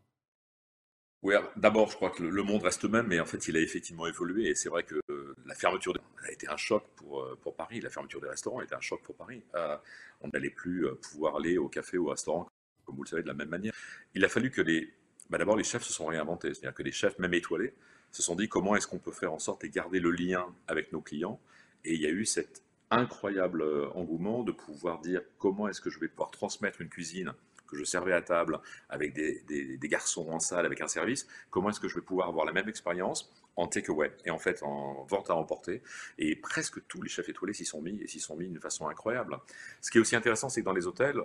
Oui, 1.24 1.34
d'abord, 1.56 1.90
je 1.90 1.96
crois 1.96 2.12
que 2.12 2.22
le 2.22 2.44
monde 2.44 2.62
reste 2.62 2.86
même, 2.86 3.08
mais 3.08 3.20
en 3.20 3.26
fait, 3.26 3.48
il 3.48 3.58
a 3.58 3.60
effectivement 3.60 4.06
évolué. 4.06 4.50
Et 4.50 4.56
c'est 4.56 4.70
vrai 4.70 4.84
que 4.84 5.02
euh, 5.10 5.36
la 5.46 5.56
fermeture 5.56 5.98
a 6.24 6.32
été 6.32 6.48
un 6.48 6.58
choc 6.58 6.84
pour, 6.96 7.22
euh, 7.22 7.38
pour 7.42 7.56
Paris. 7.56 7.82
La 7.82 7.90
fermeture 7.90 8.22
des 8.22 8.30
restaurants 8.30 8.60
a 8.60 8.64
été 8.64 8.76
un 8.76 8.82
choc 8.82 9.02
pour 9.02 9.16
Paris. 9.16 9.42
Euh, 9.56 9.78
on 10.22 10.28
n'allait 10.28 10.52
plus 10.52 10.86
pouvoir 11.02 11.38
aller 11.38 11.58
au 11.58 11.70
café 11.70 11.98
ou 11.98 12.08
au 12.08 12.10
restaurant, 12.12 12.48
comme 12.86 12.96
vous 12.96 13.04
le 13.04 13.10
savez, 13.10 13.24
de 13.24 13.28
la 13.28 13.34
même 13.34 13.50
manière. 13.50 13.74
Il 14.14 14.24
a 14.26 14.30
fallu 14.30 14.52
que 14.52 14.62
les. 14.62 14.94
Bah, 15.30 15.40
d'abord, 15.40 15.58
les 15.58 15.64
chefs 15.64 15.84
se 15.84 15.92
sont 15.92 16.06
réinventés. 16.06 16.54
C'est-à-dire 16.54 16.76
que 16.76 16.84
les 16.84 16.92
chefs, 16.92 17.18
même 17.18 17.34
étoilés, 17.34 17.74
se 18.12 18.22
sont 18.22 18.36
dit 18.36 18.48
comment 18.48 18.76
est-ce 18.76 18.88
qu'on 18.88 19.00
peut 19.00 19.12
faire 19.12 19.34
en 19.34 19.40
sorte 19.40 19.64
de 19.64 19.68
garder 19.68 20.00
le 20.00 20.12
lien 20.12 20.46
avec 20.68 20.92
nos 20.92 21.02
clients. 21.02 21.42
Et 21.84 21.96
il 21.96 22.02
y 22.02 22.06
a 22.06 22.12
eu 22.12 22.26
cet 22.26 22.62
incroyable 22.92 23.64
engouement 23.96 24.44
de 24.44 24.52
pouvoir 24.52 25.02
dire 25.02 25.22
comment 25.40 25.68
est-ce 25.68 25.82
que 25.82 25.90
je 25.90 26.00
vais 26.00 26.08
pouvoir 26.08 26.32
transmettre 26.32 26.80
une 26.80 26.90
cuisine 26.90 27.34
que 27.68 27.78
je 27.78 27.84
servais 27.84 28.14
à 28.14 28.22
table 28.22 28.60
avec 28.90 29.14
des, 29.14 29.78
garçons 29.84 30.28
en 30.30 30.40
salle, 30.40 30.66
avec 30.66 30.82
un 30.82 30.88
service, 30.88 31.28
comment 31.50 31.70
est-ce 31.70 31.80
que 31.80 31.88
je 31.88 31.96
vais 31.96 32.02
pouvoir 32.02 32.28
avoir 32.28 32.46
la 32.46 32.54
même 32.54 32.68
expérience 32.70 33.32
en 33.56 33.68
takeaway 33.68 34.12
et 34.26 34.30
en 34.30 34.38
fait 34.38 34.62
en 34.64 35.04
vente 35.06 35.30
à 35.30 35.36
emporter. 35.36 35.82
Et 36.18 36.36
presque 36.36 36.86
tous 36.88 37.02
les 37.02 37.10
chefs 37.10 37.30
étoilés 37.30 37.54
s'y 37.54 37.66
sont 37.66 37.82
mis 37.82 38.02
et 38.02 38.08
s'y 38.08 38.20
sont 38.20 38.36
mis 38.36 38.48
d'une 38.48 38.60
façon 38.60 38.88
incroyable. 38.88 39.38
Ce 39.82 39.90
qui 39.90 39.98
est 39.98 40.02
aussi 40.02 40.16
intéressant, 40.16 40.50
c'est 40.50 40.62
que 40.62 40.66
dans 40.66 40.74
les 40.74 40.88
hôtels, 40.88 41.20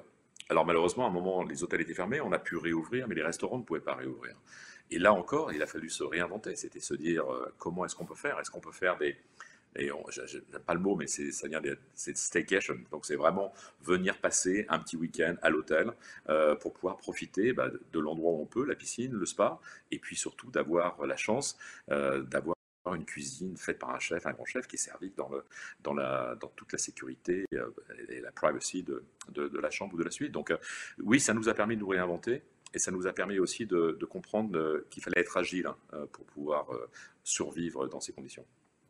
alors 0.48 0.66
malheureusement, 0.66 1.04
à 1.04 1.08
un 1.08 1.12
moment, 1.12 1.42
les 1.42 1.62
hôtels 1.62 1.80
étaient 1.80 1.94
fermés, 1.94 2.20
on 2.20 2.32
a 2.32 2.38
pu 2.38 2.56
réouvrir, 2.56 3.06
mais 3.08 3.14
les 3.14 3.22
restaurants 3.22 3.58
ne 3.58 3.64
pouvaient 3.64 3.80
pas 3.80 3.94
réouvrir. 3.94 4.36
Et 4.90 4.98
là 4.98 5.12
encore, 5.12 5.52
il 5.52 5.62
a 5.62 5.66
fallu 5.66 5.88
se 5.88 6.02
réinventer. 6.02 6.56
C'était 6.56 6.80
se 6.80 6.94
dire 6.94 7.30
euh, 7.32 7.54
comment 7.58 7.84
est-ce 7.84 7.96
qu'on 7.96 8.04
peut 8.04 8.14
faire? 8.14 8.38
Est-ce 8.40 8.50
qu'on 8.50 8.60
peut 8.60 8.72
faire 8.72 8.98
des, 8.98 9.16
et 9.76 9.90
j'aime 10.10 10.42
pas 10.66 10.74
le 10.74 10.80
mot, 10.80 10.96
mais 10.96 11.06
ça 11.06 11.48
vient 11.48 11.60
de 11.60 11.78
c'est 11.94 12.16
staycation. 12.16 12.78
Donc 12.90 13.06
c'est 13.06 13.16
vraiment 13.16 13.52
venir 13.82 14.18
passer 14.18 14.66
un 14.68 14.78
petit 14.78 14.96
week-end 14.96 15.36
à 15.42 15.50
l'hôtel 15.50 15.92
euh, 16.28 16.54
pour 16.56 16.74
pouvoir 16.74 16.96
profiter 16.98 17.52
bah, 17.52 17.70
de 17.70 17.98
l'endroit 17.98 18.32
où 18.32 18.42
on 18.42 18.46
peut, 18.46 18.64
la 18.64 18.74
piscine, 18.74 19.12
le 19.12 19.26
spa, 19.26 19.58
et 19.90 19.98
puis 19.98 20.16
surtout 20.16 20.50
d'avoir 20.50 21.06
la 21.06 21.16
chance 21.16 21.56
euh, 21.90 22.22
d'avoir 22.22 22.56
une 22.94 23.04
cuisine 23.04 23.56
faite 23.56 23.78
par 23.78 23.90
un 23.90 23.98
chef, 23.98 24.26
un 24.26 24.32
grand 24.32 24.44
chef 24.44 24.66
qui 24.66 24.76
est 24.76 24.78
servi 24.78 25.12
dans, 25.16 25.30
toute 26.56 26.72
la 26.72 26.78
sécurité 26.78 27.46
euh, 27.54 27.70
et 28.08 28.20
la 28.20 28.32
privacy 28.32 28.82
de, 28.82 29.04
de, 29.30 29.58
la 29.58 29.70
chambre 29.70 29.94
ou 29.94 29.98
de 29.98 30.04
la 30.04 30.10
suite. 30.10 30.32
Donc 30.32 30.52
oui, 30.98 31.20
ça 31.20 31.32
nous 31.32 31.48
a 31.48 31.54
permis 31.54 31.76
de 31.76 31.80
nous 31.80 31.88
réinventer. 31.88 32.42
Et 32.74 32.78
ça 32.78 32.90
nous 32.90 33.06
a 33.06 33.12
permis 33.12 33.38
aussi 33.38 33.66
de, 33.66 33.98
comprendre 34.08 34.82
qu'il 34.88 35.02
fallait 35.02 35.20
être 35.20 35.36
agile 35.36 35.66
hein, 35.66 36.06
pour 36.10 36.24
pouvoir 36.24 36.68
survivre 37.22 37.86
dans 37.86 38.00
ces 38.00 38.14
conditions. 38.14 38.46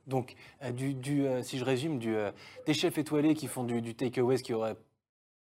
Donc, 0.07 0.35
euh, 0.63 0.73
euh, 0.73 1.43
si 1.43 1.59
je 1.59 1.65
résume, 1.65 2.01
euh, 2.07 2.33
des 2.67 2.75
chefs 2.75 2.99
étoilés 2.99 3.35
qui 3.35 3.47
font 3.47 3.65
du, 3.65 3.81
du 3.81 3.95
takeaway, 3.95 4.37
ce 4.37 4.43
qui 4.43 4.55
aurait 4.55 4.77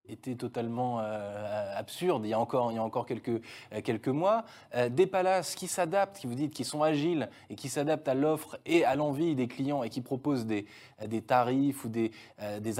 était 0.08 0.34
totalement 0.34 0.98
euh, 1.00 1.78
absurde 1.78 2.24
il 2.24 2.30
y 2.30 2.32
a 2.32 2.40
encore, 2.40 2.72
il 2.72 2.76
y 2.76 2.78
a 2.78 2.82
encore 2.82 3.06
quelques, 3.06 4.08
mois. 4.08 4.44
Des 4.90 5.06
palaces 5.06 5.54
qui 5.54 5.68
s'adaptent, 5.68 6.18
qui 6.18 6.26
vous 6.26 6.34
dites, 6.34 6.52
qui 6.52 6.64
sont 6.64 6.82
agiles 6.82 7.28
et 7.48 7.54
qui 7.54 7.68
s'adaptent 7.68 8.08
à 8.08 8.14
l'offre 8.14 8.58
et 8.66 8.84
à 8.84 8.96
l'envie 8.96 9.34
des 9.34 9.46
clients 9.46 9.82
et 9.82 9.88
qui 9.88 10.00
proposent 10.00 10.46
des, 10.46 10.66
tarifs 11.22 11.84
ou 11.84 11.88
des, 11.88 12.10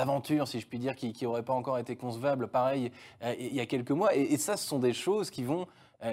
aventures, 0.00 0.48
si 0.48 0.60
je 0.60 0.66
puis 0.66 0.78
dire, 0.78 0.96
qui 0.96 1.14
n'auraient 1.22 1.44
pas 1.44 1.52
encore 1.52 1.78
été 1.78 1.94
concevables, 1.94 2.48
pareil, 2.48 2.90
il 3.38 3.54
y 3.54 3.60
a 3.60 3.66
quelques 3.66 3.92
mois. 3.92 4.14
Et, 4.14 4.36
ça, 4.36 4.56
ce 4.56 4.66
sont 4.66 4.78
des 4.78 4.92
choses 4.92 5.30
qui 5.30 5.44
vont 5.44 5.66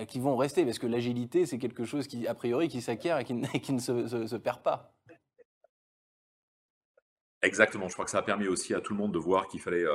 qui 0.09 0.19
vont 0.19 0.35
rester, 0.35 0.65
parce 0.65 0.79
que 0.79 0.87
l'agilité, 0.87 1.45
c'est 1.45 1.57
quelque 1.57 1.85
chose 1.85 2.07
qui, 2.07 2.27
a 2.27 2.33
priori, 2.33 2.67
qui 2.67 2.81
s'acquiert 2.81 3.19
et 3.19 3.23
qui, 3.23 3.39
qui 3.61 3.71
ne 3.71 3.79
se, 3.79 4.35
perd 4.35 4.59
pas. 4.59 4.96
Exactement, 7.41 7.87
je 7.87 7.93
crois 7.93 8.05
que 8.05 8.11
ça 8.11 8.19
a 8.19 8.23
permis 8.23 8.47
aussi 8.47 8.73
à 8.73 8.81
tout 8.81 8.93
le 8.93 8.99
monde 8.99 9.13
de 9.13 9.19
voir 9.19 9.47
qu'il 9.47 9.61
fallait 9.61 9.85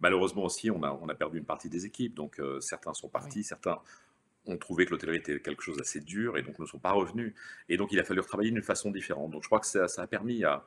Malheureusement 0.00 0.44
aussi, 0.44 0.70
on 0.70 0.82
a, 0.82 0.90
on 0.90 1.08
a 1.08 1.14
perdu 1.14 1.38
une 1.38 1.44
partie 1.44 1.70
des 1.70 1.86
équipes, 1.86 2.14
donc 2.14 2.38
euh, 2.38 2.60
certains 2.60 2.92
sont 2.92 3.08
partis, 3.08 3.42
certains 3.42 3.78
ont 4.44 4.58
trouvé 4.58 4.84
que 4.84 4.90
l'hôtellerie 4.90 5.16
était 5.16 5.40
quelque 5.40 5.62
chose 5.62 5.78
d'assez 5.78 6.00
dur 6.00 6.36
et 6.36 6.42
donc 6.42 6.58
ne 6.58 6.66
sont 6.66 6.78
pas 6.78 6.92
revenus. 6.92 7.34
Et 7.68 7.76
donc 7.76 7.92
il 7.92 7.98
a 7.98 8.04
fallu 8.04 8.20
retravailler 8.20 8.50
d'une 8.50 8.62
façon 8.62 8.90
différente. 8.90 9.30
Donc 9.32 9.42
je 9.42 9.48
crois 9.48 9.58
que 9.58 9.66
ça, 9.66 9.86
a 9.96 10.06
permis 10.06 10.44
à, 10.44 10.64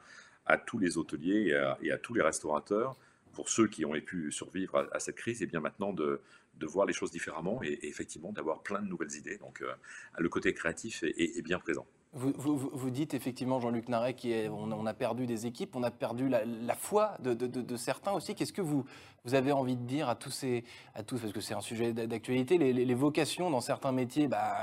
tous 0.65 0.79
les 0.79 0.97
hôteliers 0.97 1.55
et 1.81 1.91
à, 1.91 1.97
tous 1.99 2.15
les 2.15 2.23
restaurateurs, 2.23 2.97
pour 3.33 3.49
ceux 3.49 3.67
qui 3.67 3.85
ont 3.85 3.93
pu 4.01 4.31
survivre 4.31 4.89
à, 4.91 4.99
cette 4.99 5.15
crise, 5.15 5.43
et 5.43 5.45
bien 5.45 5.59
maintenant 5.59 5.93
de, 5.93 6.21
de 6.55 6.65
voir 6.65 6.85
les 6.85 6.93
choses 6.93 7.11
différemment 7.11 7.61
et, 7.63 7.79
effectivement 7.83 8.31
d'avoir 8.31 8.61
plein 8.63 8.81
de 8.81 8.87
nouvelles 8.87 9.15
idées. 9.15 9.37
Donc 9.37 9.61
euh, 9.61 9.71
le 10.17 10.27
côté 10.27 10.53
créatif 10.53 11.03
est, 11.03 11.41
bien 11.43 11.59
présent. 11.59 11.85
Vous, 12.13 12.89
dites 12.89 13.13
effectivement, 13.13 13.59
Jean-Luc 13.59 13.87
Naret, 13.87 14.15
qu'on 14.15 14.71
on 14.71 14.85
a 14.87 14.93
perdu 14.95 15.27
des 15.27 15.45
équipes, 15.45 15.75
on 15.75 15.83
a 15.83 15.91
perdu 15.91 16.27
la, 16.27 16.73
foi 16.73 17.11
de, 17.19 17.77
certains 17.77 18.13
aussi. 18.13 18.33
Qu'est-ce 18.33 18.51
que 18.51 18.63
vous, 18.63 18.83
avez 19.31 19.51
envie 19.51 19.75
de 19.75 19.83
dire 19.83 20.09
à 20.09 20.15
tous, 20.15 20.31
ces, 20.31 20.63
à 20.95 21.03
tous 21.03 21.19
parce 21.19 21.31
que 21.31 21.39
c'est 21.39 21.53
un 21.53 21.61
sujet 21.61 21.93
d'actualité, 21.93 22.57
les, 22.57 22.93
vocations 22.95 23.51
dans 23.51 23.61
certains 23.61 23.91
métiers 23.91 24.27
bah, 24.27 24.55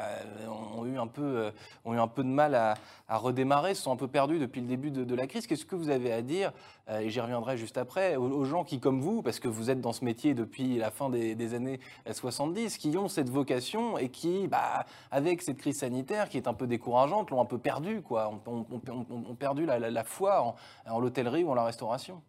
ont, 0.76 0.84
eu 0.86 0.98
un 0.98 1.06
peu, 1.06 1.22
euh, 1.22 1.50
ont 1.84 1.94
eu 1.94 2.00
un 2.00 2.08
peu 2.08 2.24
de 2.24 2.28
mal 2.28 2.56
à, 2.56 2.74
redémarrer, 3.08 3.74
se 3.74 3.82
sont 3.82 3.92
un 3.92 3.96
peu 3.96 4.08
perdus 4.08 4.40
depuis 4.40 4.60
le 4.60 4.66
début 4.66 4.90
de, 4.90 5.14
la 5.14 5.28
crise. 5.28 5.46
Qu'est-ce 5.46 5.66
que 5.66 5.76
vous 5.76 5.90
avez 5.90 6.12
à 6.12 6.22
dire, 6.22 6.52
euh, 6.88 6.98
et 6.98 7.10
j'y 7.10 7.20
reviendrai 7.20 7.56
juste 7.56 7.78
après, 7.78 8.16
aux, 8.16 8.44
gens 8.44 8.64
qui, 8.64 8.80
comme 8.80 9.00
vous, 9.00 9.22
parce 9.22 9.38
que 9.38 9.46
vous 9.46 9.70
êtes 9.70 9.80
dans 9.80 9.92
ce 9.92 10.04
métier 10.04 10.34
depuis 10.34 10.78
la 10.78 10.90
fin 10.90 11.10
des, 11.10 11.54
années 11.54 11.78
70, 12.10 12.76
qui 12.78 12.96
ont 12.96 13.06
cette 13.06 13.30
vocation 13.30 13.98
et 13.98 14.08
qui, 14.08 14.48
bah, 14.48 14.84
avec 15.12 15.42
cette 15.42 15.58
crise 15.58 15.78
sanitaire 15.78 16.28
qui 16.28 16.38
est 16.38 16.48
un 16.48 16.54
peu 16.54 16.66
décourageante, 16.66 17.30
un 17.40 17.46
peu 17.46 17.58
perdu, 17.58 18.02
quoi, 18.02 18.28
ont, 18.28 19.36
perdu 19.36 19.66
la, 19.66 20.04
foi 20.04 20.56
en, 20.86 21.00
l'hôtellerie 21.00 21.44
ou 21.44 21.50
en 21.50 21.54
la 21.54 21.64
restauration. 21.64 22.22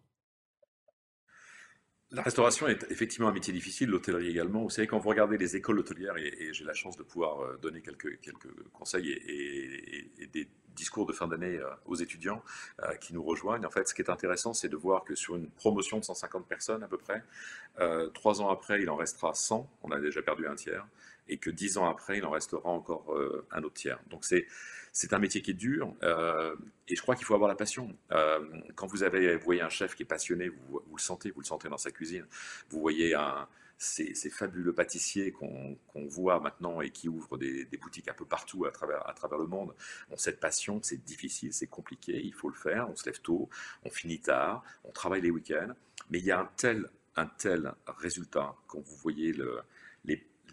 La 2.10 2.22
restauration 2.22 2.66
est 2.68 2.90
effectivement 2.90 3.28
un 3.28 3.32
métier 3.32 3.52
difficile, 3.52 3.90
l'hôtellerie 3.90 4.28
également. 4.28 4.62
Vous 4.62 4.70
savez, 4.70 4.86
quand 4.86 4.98
vous 4.98 5.10
regardez 5.10 5.36
les 5.36 5.56
écoles 5.56 5.78
hôtelières, 5.78 6.16
et, 6.16 6.54
j'ai 6.54 6.64
la 6.64 6.72
chance 6.72 6.96
de 6.96 7.02
pouvoir 7.02 7.40
euh, 7.40 7.58
donner 7.58 7.82
quelques, 7.82 8.18
quelques 8.20 8.48
conseils 8.72 9.10
et, 9.10 10.26
des 10.26 10.48
de 11.06 11.12
fin 11.12 11.28
d'année 11.28 11.58
euh, 11.58 11.68
aux 11.86 11.96
étudiants 11.96 12.42
euh, 12.82 12.94
qui 12.94 13.14
nous 13.14 13.22
rejoignent, 13.22 13.64
en 13.64 13.70
fait, 13.70 13.88
ce 13.88 13.94
qui 13.94 14.02
est 14.02 14.10
intéressant, 14.10 14.54
c'est 14.54 14.68
de 14.68 14.76
voir 14.76 15.04
que 15.04 15.14
sur 15.14 15.36
une 15.36 15.48
promotion 15.48 15.98
de 15.98 16.04
150 16.04 16.46
personnes 16.46 16.82
à 16.82 16.88
peu 16.88 16.98
près, 16.98 17.22
trois 18.12 18.42
ans 18.42 18.50
après, 18.50 18.82
il 18.82 18.90
en 18.90 18.96
restera 18.96 19.34
100, 19.34 19.70
on 19.84 19.90
a 19.92 20.00
déjà 20.00 20.20
perdu 20.20 20.48
un 20.48 20.56
tiers, 20.56 20.84
et 21.28 21.36
que 21.36 21.48
dix 21.48 21.78
ans 21.78 21.88
après, 21.88 22.18
il 22.18 22.24
en 22.24 22.30
restera 22.30 22.68
encore 22.68 23.16
un 23.52 23.62
autre 23.62 23.74
tiers. 23.74 24.00
Donc 24.10 24.24
c'est 24.24 24.46
c'est 24.92 25.12
un 25.12 25.20
métier 25.20 25.42
qui 25.42 25.52
est 25.52 25.54
dur 25.54 25.94
euh, 26.02 26.56
et 26.88 26.96
je 26.96 27.02
crois 27.02 27.14
qu'il 27.14 27.24
faut 27.24 27.34
avoir 27.34 27.48
la 27.48 27.54
passion. 27.54 27.96
Euh, 28.10 28.40
quand 28.74 28.88
vous, 28.88 29.04
avez, 29.04 29.36
voyez 29.36 29.62
un 29.62 29.68
chef 29.68 29.94
qui 29.94 30.02
est 30.02 30.06
passionné, 30.06 30.48
vous, 30.48 30.82
le 30.92 31.00
sentez, 31.00 31.30
vous 31.30 31.40
le 31.40 31.46
sentez 31.46 31.68
dans 31.68 31.78
sa 31.78 31.92
cuisine. 31.92 32.26
Vous 32.70 32.80
voyez 32.80 33.14
un, 33.14 33.46
ces, 33.78 34.14
fabuleux 34.30 34.72
pâtissiers 34.72 35.32
qu'on 35.32 35.78
voit 36.08 36.40
maintenant 36.40 36.80
et 36.80 36.90
qui 36.90 37.08
ouvrent 37.08 37.38
des, 37.38 37.64
boutiques 37.80 38.08
un 38.08 38.14
peu 38.14 38.24
partout 38.24 38.64
à 38.66 38.70
travers, 38.72 39.04
le 39.38 39.46
monde 39.46 39.72
ont 40.10 40.16
cette 40.16 40.40
passion, 40.40 40.80
c'est 40.82 41.02
difficile, 41.04 41.52
c'est 41.52 41.68
compliqué, 41.68 42.20
il 42.22 42.34
faut 42.34 42.48
le 42.48 42.56
faire, 42.56 42.90
on 42.90 42.96
se 42.96 43.06
lève 43.06 43.20
tôt, 43.20 43.48
on 43.84 43.90
finit 43.90 44.20
tard, 44.20 44.64
on 44.84 44.90
travaille 44.90 45.20
les 45.20 45.30
week-ends, 45.30 45.72
mais 46.10 46.18
il 46.18 46.24
y 46.24 46.32
a 46.32 46.40
un 46.40 46.50
tel, 46.56 46.90
un 47.14 47.26
tel 47.26 47.72
résultat 47.86 48.54
quand 48.66 48.80
vous 48.80 48.96
voyez 48.96 49.32
le, 49.32 49.60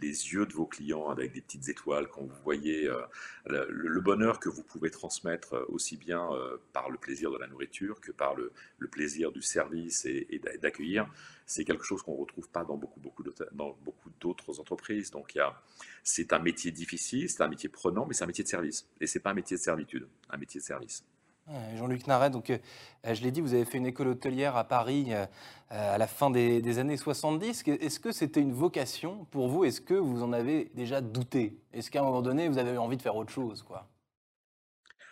les 0.01 0.33
yeux 0.33 0.45
de 0.45 0.53
vos 0.53 0.65
clients 0.65 1.09
avec 1.09 1.33
des 1.33 1.41
petites 1.41 1.69
étoiles, 1.69 2.07
quand 2.07 2.21
vous 2.21 2.41
voyez 2.43 2.87
euh, 2.87 3.01
le, 3.45 4.01
bonheur 4.01 4.39
que 4.39 4.49
vous 4.49 4.63
pouvez 4.63 4.89
transmettre 4.89 5.53
euh, 5.53 5.65
aussi 5.69 5.97
bien 5.97 6.31
euh, 6.31 6.57
par 6.73 6.89
le 6.89 6.97
plaisir 6.97 7.31
de 7.31 7.37
la 7.37 7.47
nourriture 7.47 7.99
que 8.01 8.11
par 8.11 8.35
le, 8.35 8.51
plaisir 8.91 9.31
du 9.31 9.41
service 9.41 10.05
et, 10.05 10.39
d'accueillir, 10.61 11.07
c'est 11.45 11.65
quelque 11.65 11.83
chose 11.83 12.01
qu'on 12.01 12.13
ne 12.13 12.21
retrouve 12.21 12.47
pas 12.49 12.63
dans 12.63 12.77
beaucoup, 12.77 12.99
beaucoup 12.99 13.23
dans 13.51 13.77
beaucoup 13.83 14.09
d'autres 14.21 14.59
entreprises. 14.59 15.11
Donc 15.11 15.37
c'est 16.03 16.31
un 16.31 16.39
métier 16.39 16.71
difficile, 16.71 17.29
c'est 17.29 17.41
un 17.41 17.47
métier 17.47 17.67
prenant, 17.67 18.05
mais 18.05 18.13
c'est 18.13 18.23
un 18.23 18.27
métier 18.27 18.43
de 18.43 18.49
service. 18.49 18.87
Et 19.01 19.07
ce 19.07 19.17
n'est 19.17 19.23
pas 19.23 19.31
un 19.31 19.33
métier 19.33 19.57
de 19.57 19.61
servitude, 19.61 20.07
un 20.29 20.37
métier 20.37 20.61
de 20.61 20.65
service. 20.65 21.03
Jean-Luc 21.77 22.07
Naret, 22.07 22.31
donc, 22.31 22.49
euh, 22.49 22.57
je 23.05 23.21
l'ai 23.21 23.29
dit, 23.29 23.39
vous 23.39 23.53
avez 23.53 23.65
fait 23.65 23.77
une 23.77 23.85
école 23.85 24.07
hôtelière 24.07 24.55
à 24.55 24.63
Paris 24.63 25.07
euh, 25.09 25.25
à 25.69 25.97
la 25.97 26.07
fin 26.07 26.31
des, 26.31 26.79
années 26.79 26.97
70. 26.97 27.63
Est-ce 27.67 27.99
que 27.99 28.11
c'était 28.11 28.41
une 28.41 28.53
vocation 28.53 29.25
pour 29.25 29.47
vous? 29.47 29.63
Est-ce 29.63 29.81
que 29.81 29.93
vous 29.93 30.23
en 30.23 30.33
avez 30.33 30.71
déjà 30.73 31.01
douté? 31.01 31.55
Est-ce 31.71 31.91
qu'à 31.91 32.01
un 32.01 32.03
moment 32.03 32.23
donné, 32.23 32.47
vous 32.47 32.57
avez 32.57 32.77
envie 32.77 32.97
de 32.97 33.01
faire 33.01 33.15
autre 33.15 33.31
chose 33.31 33.61
quoi? 33.61 33.87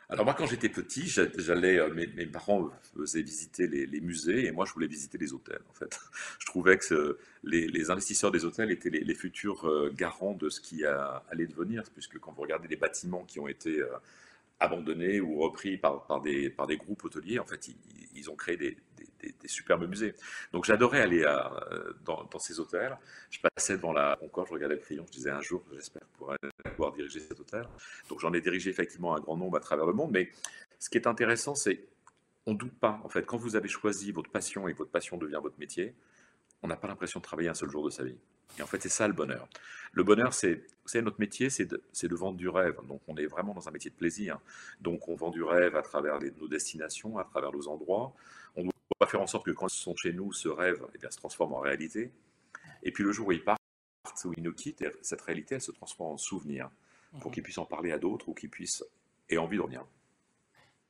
Alors 0.10 0.26
moi, 0.26 0.34
quand 0.34 0.46
j'étais 0.46 0.70
petit, 0.70 1.08
j'allais, 1.08 1.80
euh, 1.80 1.94
mes, 1.94 2.26
parents 2.26 2.70
faisaient 2.96 3.22
visiter 3.22 3.68
les, 3.68 4.02
musées 4.02 4.46
et 4.46 4.52
moi, 4.52 4.66
je 4.66 4.74
voulais 4.74 4.88
visiter 4.88 5.18
les 5.20 5.34
hôtels. 5.34 5.62
En 5.70 5.74
fait, 5.74 6.00
je 6.40 6.46
trouvais 6.48 6.78
que 6.78 7.20
les, 7.44 7.92
investisseurs 7.92 8.32
des 8.32 8.44
hôtels 8.44 8.72
étaient 8.72 8.90
les, 8.90 9.16
futurs 9.16 9.92
garants 9.94 10.34
de 10.34 10.50
ce 10.50 10.62
qui 10.62 10.84
allait 10.84 11.48
devenir, 11.48 11.84
puisque 11.94 12.20
quand 12.20 12.32
vous 12.32 12.42
regardez 12.42 12.68
les 12.68 12.76
bâtiments 12.76 13.24
qui 13.24 13.40
ont 13.40 13.48
été 13.48 13.82
abandonnés 14.60 15.20
ou 15.20 15.40
repris 15.40 15.78
par, 15.78 16.06
par, 16.06 16.22
des, 16.22 16.50
par 16.50 16.68
des 16.68 16.78
groupes 16.78 17.04
hôteliers. 17.04 17.40
En 17.40 17.46
fait, 17.46 17.70
ils, 18.16 18.30
ont 18.30 18.36
créé 18.36 18.58
des, 18.58 18.78
des, 19.20 19.48
superbes 19.48 19.88
musées. 19.90 20.14
Donc 20.52 20.66
j'adorais 20.66 21.02
aller 21.02 21.24
à, 21.24 21.52
dans, 22.06 22.24
dans, 22.26 22.40
ces 22.40 22.60
hôtels. 22.60 22.98
Je 23.30 23.40
passais 23.40 23.76
devant 23.76 23.94
la 23.94 24.16
Concorde, 24.20 24.48
je 24.48 24.54
regardais 24.54 24.76
le 24.76 24.82
crayon, 24.82 25.06
je 25.08 25.12
disais 25.12 25.32
un 25.32 25.42
jour, 25.42 25.64
j'espère 25.74 26.04
pouvoir 26.08 26.94
diriger 26.94 27.20
cet 27.20 27.40
hôtel. 27.40 27.68
Donc 28.10 28.20
j'en 28.20 28.34
ai 28.34 28.42
dirigé 28.42 28.70
effectivement 28.70 29.16
un 29.16 29.20
grand 29.20 29.38
nombre 29.38 29.58
à 29.58 29.60
travers 29.60 29.86
le 29.86 29.94
monde. 29.94 30.12
Mais 30.12 30.32
ce 30.80 30.90
qui 30.90 30.98
est 30.98 31.08
intéressant, 31.08 31.56
c'est 31.56 31.88
on 32.46 32.54
ne 32.54 32.58
doute 32.58 32.78
pas. 32.78 33.00
En 33.04 33.10
fait, 33.10 33.26
quand 33.26 33.38
vous 33.38 33.56
avez 33.56 33.70
choisi 33.70 34.12
votre 34.12 34.30
passion 34.30 34.68
et 34.68 34.74
votre 34.74 34.92
passion 34.92 35.18
devient 35.18 35.40
votre 35.42 35.58
métier, 35.60 35.96
on 36.62 36.68
n'a 36.68 36.76
pas 36.76 36.88
l'impression 36.88 37.20
de 37.20 37.24
travailler 37.24 37.50
un 37.50 37.54
seul 37.54 37.70
jour 37.70 37.86
de 37.86 37.90
sa 37.90 38.04
vie. 38.04 38.18
Et 38.58 38.62
en 38.62 38.68
fait, 38.68 38.82
c'est 38.82 38.90
ça 38.90 39.08
le 39.08 39.14
bonheur. 39.14 39.48
Le 39.94 40.04
bonheur, 40.04 40.34
c'est 40.34 40.66
notre 40.96 41.20
métier, 41.20 41.50
c'est 41.50 41.66
de, 41.66 41.82
de, 42.02 42.16
vendre 42.16 42.38
du 42.38 42.50
rêve. 42.50 42.78
Donc, 42.88 43.02
on 43.08 43.16
est 43.16 43.28
vraiment 43.28 43.54
dans 43.54 43.68
un 43.68 43.72
métier 43.72 43.92
de 43.92 43.96
plaisir. 43.96 44.40
Donc, 44.82 45.08
on 45.08 45.16
vend 45.16 45.30
du 45.30 45.44
rêve 45.44 45.76
à 45.76 45.82
travers 45.82 46.20
nos 46.40 46.48
destinations, 46.48 47.18
à 47.18 47.24
travers 47.24 47.52
nos 47.52 47.68
endroits. 47.68 48.14
On 48.56 48.64
doit 48.64 49.08
faire 49.08 49.22
en 49.22 49.28
sorte 49.28 49.46
que 49.46 49.52
quand 49.52 49.68
ils 49.68 49.80
sont 49.80 49.96
chez 49.96 50.14
nous, 50.14 50.34
ce 50.34 50.50
rêve 50.50 50.84
eh 50.96 50.98
bien, 50.98 51.12
se 51.12 51.18
transforme 51.18 51.54
en 51.54 51.60
réalité. 51.60 52.12
Et 52.82 52.92
puis, 52.92 53.04
le 53.04 53.12
jour 53.12 53.28
où 53.28 53.32
ils 53.32 53.44
partent, 53.44 53.60
où 54.26 54.34
ils 54.36 54.44
nous 54.44 54.54
quittent, 54.54 54.84
cette 55.02 55.22
réalité, 55.22 55.56
elle 55.56 55.62
se 55.62 55.72
transforme 55.72 56.14
en 56.14 56.18
souvenir 56.18 56.70
pour 57.20 57.30
mhm. 57.30 57.36
qu'ils 57.36 57.44
puissent 57.44 57.58
en 57.58 57.66
parler 57.66 57.92
à 57.92 58.00
d'autres 58.00 58.30
ou 58.30 58.34
qu'ils 58.34 58.50
puissent 58.50 58.84
aient 59.30 59.38
envie 59.38 59.58
de 59.58 59.62
revenir. 59.62 59.86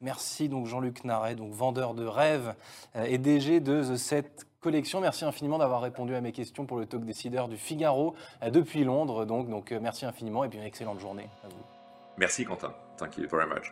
Merci 0.03 0.49
donc 0.49 0.67
Jean-Luc 0.67 1.05
Naret, 1.05 1.35
donc 1.35 1.51
vendeur 1.51 1.93
de 1.93 2.05
rêves 2.05 2.53
euh, 2.95 3.05
et 3.05 3.17
DG 3.17 3.61
de 3.61 3.81
The 3.81 3.95
Set 3.95 4.45
collection. 4.59 5.01
Merci 5.01 5.25
infiniment 5.25 5.57
d'avoir 5.57 5.81
répondu 5.81 6.13
à 6.15 6.21
mes 6.21 6.31
questions 6.31 6.65
pour 6.65 6.77
le 6.77 6.85
talk 6.85 7.03
décideur 7.05 7.47
du 7.47 7.57
Figaro 7.57 8.15
euh, 8.41 8.49
depuis 8.49 8.83
Londres. 8.83 9.25
Donc, 9.25 9.71
euh, 9.71 9.79
merci 9.81 10.05
infiniment 10.05 10.43
et 10.43 10.49
puis 10.49 10.57
une 10.57 10.65
excellente 10.65 10.99
journée 10.99 11.29
à 11.43 11.47
vous. 11.47 11.63
Merci 12.17 12.45
Quentin. 12.45 12.73
Thank 12.97 13.17
you 13.17 13.27
very 13.29 13.47
much. 13.47 13.71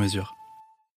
mesure. 0.00 0.39